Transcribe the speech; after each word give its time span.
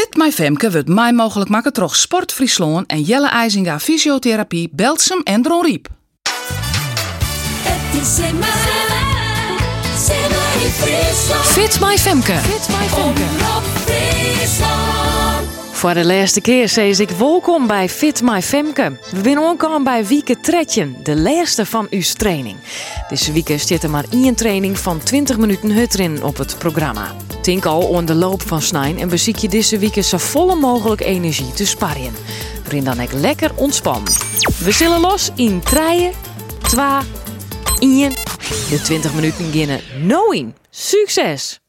Fit 0.00 0.16
My 0.16 0.32
Femke 0.32 0.70
wordt 0.70 0.88
mij 0.88 1.12
mogelijk 1.12 1.50
maken 1.50 1.72
door 1.72 1.94
Sport 1.94 2.32
Friesland 2.32 2.86
en 2.86 3.02
Jelle 3.02 3.28
IJzinga 3.28 3.78
Fysiotherapie, 3.80 4.68
Belsum 4.72 5.20
en 5.22 5.42
Dron 5.42 5.64
Riep. 5.64 5.88
Fit 11.42 11.80
My 11.80 11.98
Femke. 11.98 12.36
Fit 12.36 12.68
My 12.68 12.88
Femke. 12.88 13.24
Voor 15.80 15.94
de 15.94 16.06
laatste 16.06 16.40
keer 16.40 16.68
zeg 16.68 16.98
ik 16.98 17.10
welkom 17.10 17.66
bij 17.66 17.88
Fit 17.88 18.22
My 18.22 18.42
Femke. 18.42 18.98
We 19.10 19.20
zijn 19.22 19.38
aangekomen 19.38 19.84
bij 19.84 20.06
Wieke 20.06 20.40
Tretjen, 20.40 20.96
de 21.02 21.16
laatste 21.16 21.66
van 21.66 21.86
uw 21.90 22.02
training. 22.02 22.56
Deze 23.08 23.32
week 23.32 23.52
zit 23.56 23.82
er 23.82 23.90
maar 23.90 24.04
één 24.10 24.34
training 24.34 24.78
van 24.78 24.98
20 24.98 25.38
minuten 25.38 25.70
hutrin 25.70 26.22
op 26.22 26.36
het 26.36 26.58
programma. 26.58 27.14
Tink 27.42 27.64
al 27.64 27.82
onder 27.82 28.06
de 28.06 28.14
loop 28.14 28.42
van 28.42 28.62
snijn 28.62 28.98
en 28.98 29.08
beziek 29.08 29.36
je 29.36 29.48
deze 29.48 29.78
week 29.78 30.04
zo 30.04 30.18
volle 30.18 30.54
mogelijk 30.54 31.00
energie 31.00 31.52
te 31.52 31.66
sparren. 31.66 32.12
Waarin 32.62 32.84
dan 32.84 33.00
ik 33.00 33.12
lekker 33.12 33.50
ontspan. 33.54 34.02
We 34.64 34.72
zullen 34.72 35.00
los 35.00 35.30
in 35.34 35.60
treien, 35.60 36.12
twa, 36.62 37.02
ien. 37.78 38.14
De 38.70 38.80
20 38.82 39.14
minuten 39.14 39.50
beginnen 39.50 39.80
no. 40.02 40.52
Succes! 40.70 41.60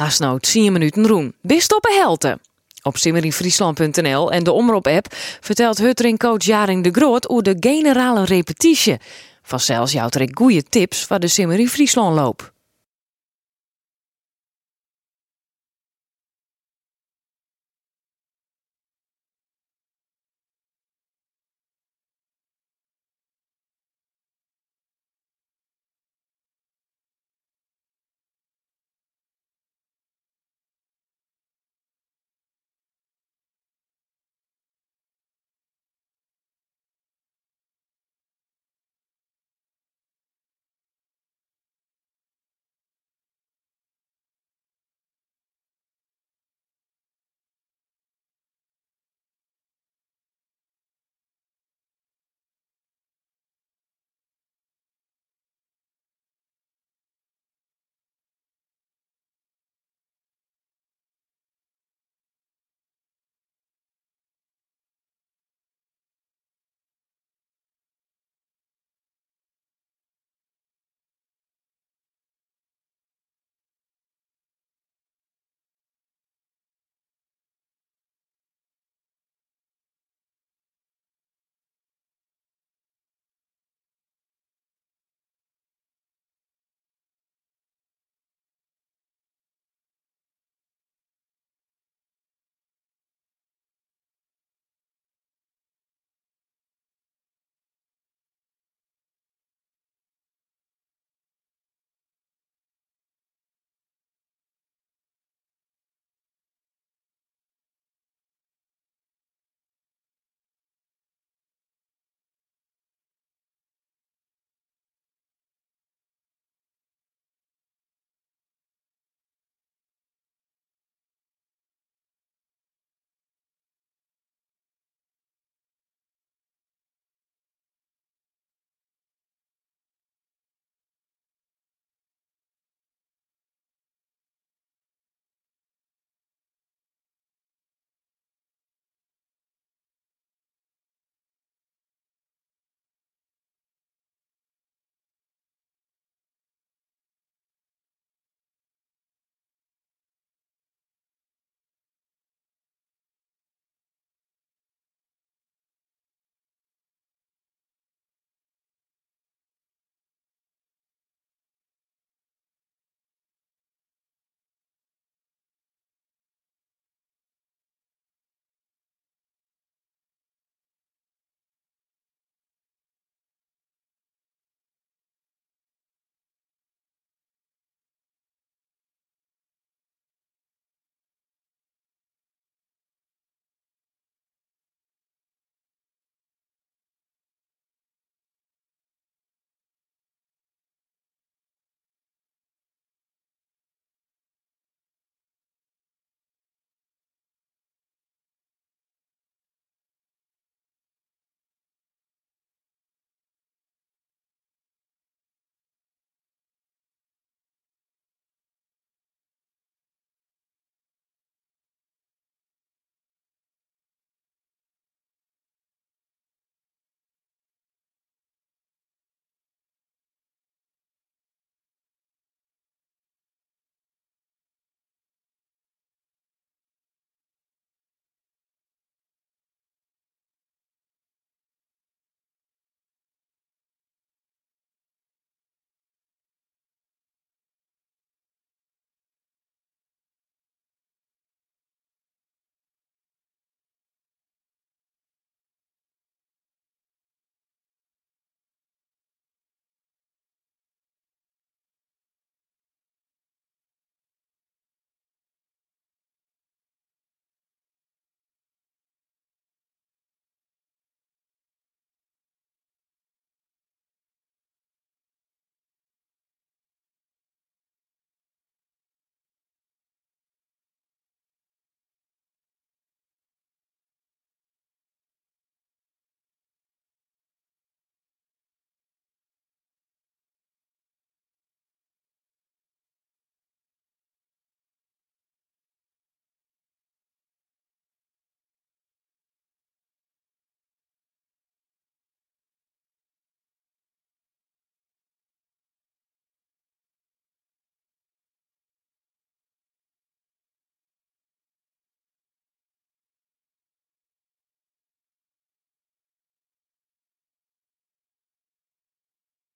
Haast 0.00 0.20
nou 0.20 0.38
10 0.38 0.72
minuten 0.72 1.06
roen. 1.06 1.34
Een 1.42 1.60
helte. 1.80 2.38
Op 2.82 2.96
simmerinfriesland.nl 2.96 4.32
en 4.32 4.44
de 4.44 4.52
Omroep-app 4.52 5.06
vertelt 5.40 5.78
Huttering-coach 5.78 6.44
Jaring 6.44 6.84
de 6.84 6.90
Groot 6.90 7.28
over 7.28 7.42
de 7.42 7.56
generale 7.60 8.24
repetitie. 8.24 8.96
Vanzelfs 9.42 9.92
jouwt 9.92 10.14
er 10.14 10.28
goede 10.34 10.62
tips 10.62 11.04
voor 11.04 11.20
de 11.20 11.28
Simmer 11.28 11.58
in 11.58 11.68
Friesland 11.68 12.14
loop. 12.14 12.52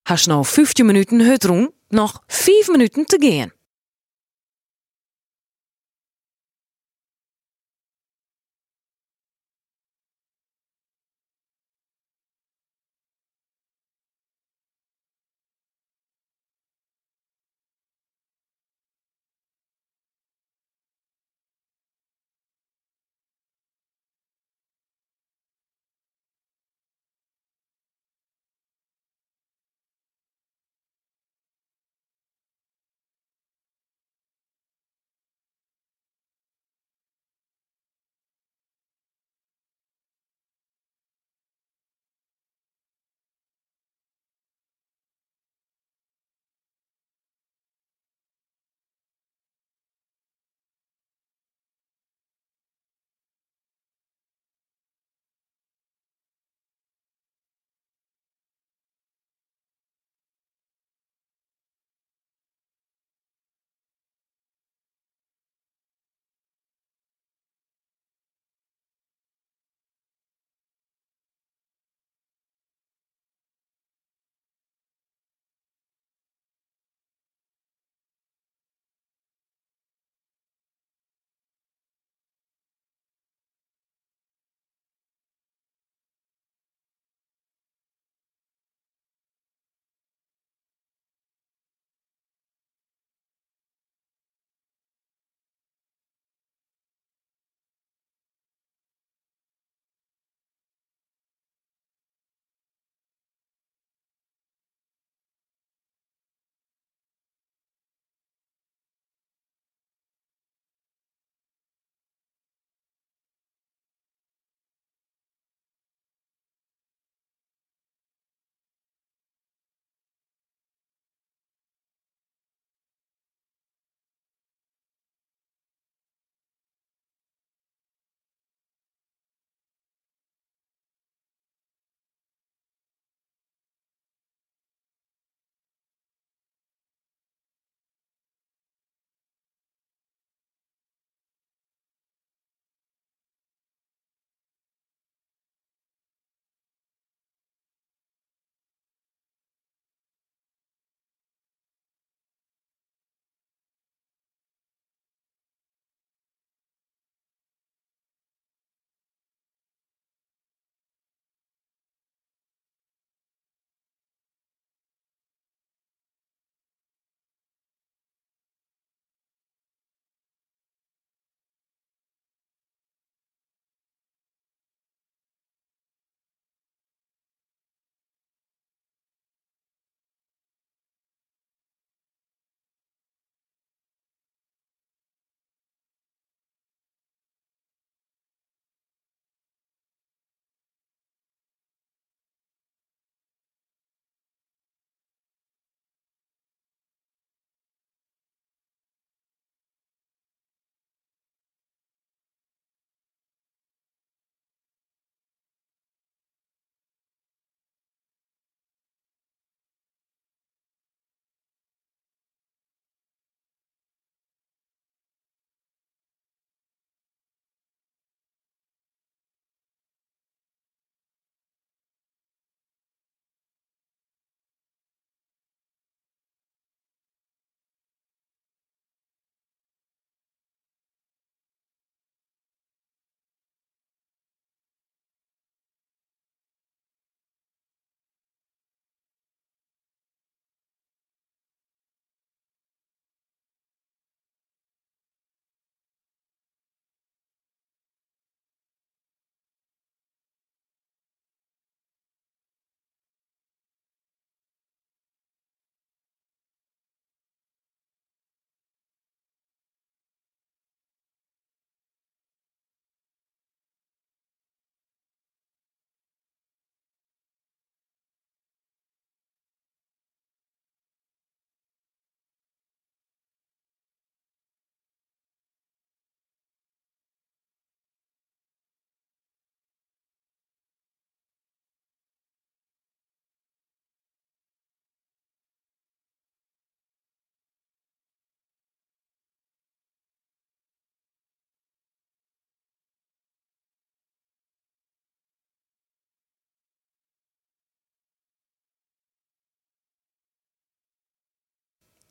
Has 0.05 0.25
nou 0.25 0.45
15 0.45 0.85
minuten 0.85 1.21
hut 1.21 1.43
roen, 1.43 1.73
nog 1.87 2.23
5 2.27 2.67
minuten 2.67 3.05
te 3.05 3.17
gaan. 3.19 3.51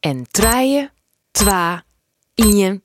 En 0.05 0.27
treien, 0.31 0.91
twa, 1.31 1.85
ien. 2.35 2.83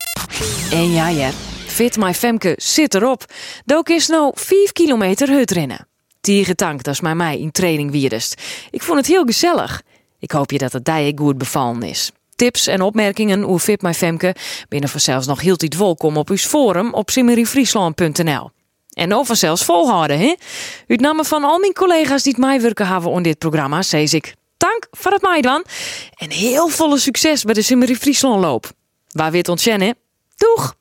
En 0.71 0.91
ja, 0.91 1.31
Fit 1.65 1.97
My 1.97 2.13
Femke 2.13 2.53
zit 2.57 2.93
erop. 2.93 3.25
Dook 3.65 3.89
is 3.89 4.07
nou 4.07 4.31
5 4.35 4.71
kilometer 4.71 5.29
hut 5.29 5.51
rennen. 5.51 5.87
Tiergetank, 6.21 6.83
dat 6.83 6.93
is 6.93 7.01
maar 7.01 7.15
mij 7.15 7.39
in 7.39 7.51
training 7.51 7.91
wierst. 7.91 8.41
Ik 8.71 8.81
vond 8.81 8.97
het 8.97 9.07
heel 9.07 9.23
gezellig. 9.23 9.81
Ik 10.19 10.31
hoop 10.31 10.51
je 10.51 10.57
dat 10.57 10.73
het 10.73 10.85
die 10.85 11.17
goed 11.17 11.37
bevallen 11.37 11.83
is. 11.83 12.11
Tips 12.35 12.67
en 12.67 12.81
opmerkingen 12.81 13.41
hoe 13.41 13.59
Fit 13.59 13.81
My 13.81 13.93
Femke 13.93 14.35
binnen 14.69 14.89
vanzelfs 14.89 15.27
nog 15.27 15.41
heel 15.41 15.57
iets 15.57 15.77
welkom 15.77 16.17
op 16.17 16.29
uw 16.29 16.37
forum 16.37 16.93
op 16.93 17.09
simmeriefriesland.nl. 17.09 18.49
En 18.89 19.13
over 19.13 19.35
zelfs 19.35 19.65
volhouden, 19.65 20.19
hè? 20.19 20.35
Uit 20.87 20.99
namen 20.99 21.25
van 21.25 21.43
al 21.43 21.59
mijn 21.59 21.73
collega's 21.73 22.23
die 22.23 22.31
het 22.31 22.41
mij 22.41 22.61
werken 22.61 22.87
hebben 22.87 23.11
on 23.11 23.23
dit 23.23 23.37
programma, 23.37 23.81
zei 23.81 24.03
ik 24.03 24.37
dank 24.59 24.87
voor 24.91 25.11
het 25.11 25.21
dan. 25.41 25.63
En 26.15 26.29
heel 26.29 26.67
volle 26.67 26.97
succes 26.97 27.43
bij 27.43 27.53
de 27.53 27.61
Simmerie 27.61 27.97
Friesland 27.97 28.41
loop. 28.41 28.71
Waar 29.11 29.31
weer 29.31 29.39
het 29.39 29.49
ontzennen, 29.49 29.97
Doeg! 30.39 30.78